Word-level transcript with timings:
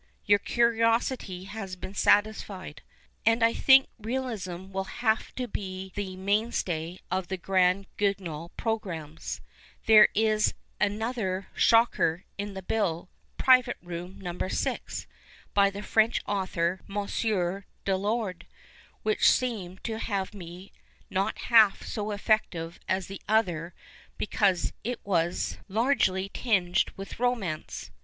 Your 0.25 0.39
curiosity 0.39 1.43
has 1.43 1.75
been 1.75 1.93
satisfied. 1.93 2.81
And 3.23 3.43
I 3.43 3.53
think 3.53 3.87
realism 3.99 4.71
will 4.71 4.85
have 5.05 5.31
to 5.35 5.47
be 5.47 5.91
the 5.93 6.15
mainstay 6.15 6.97
of 7.11 7.27
the 7.27 7.37
Grand 7.37 7.85
Guignol 7.97 8.49
progranmics. 8.57 9.41
There 9.85 10.09
is 10.15 10.55
an 10.79 11.03
other" 11.03 11.49
shocker" 11.53 12.25
in 12.39 12.55
the 12.55 12.63
bill, 12.63 13.09
Private 13.37 13.77
lionm 13.85 14.15
No. 14.19 14.47
6, 14.47 15.05
by 15.53 15.67
a 15.67 15.83
French 15.83 16.19
author, 16.25 16.79
M. 16.89 17.05
de 17.85 17.95
Lorde, 17.95 18.47
which 19.03 19.29
seemed 19.31 19.83
to 19.83 19.99
me 20.33 20.71
not 21.11 21.37
half 21.37 21.83
so 21.85 22.09
effective 22.09 22.79
as 22.89 23.05
the 23.05 23.21
other 23.29 23.75
because 24.17 24.73
it 24.83 24.99
was 25.05 25.59
185 25.67 25.73
PASTICHE 25.75 25.75
AND 25.75 25.75
PREJUDICE 25.75 25.75
largely 25.75 26.29
tinged 26.33 26.95
witli 26.95 27.19
romance. 27.19 27.91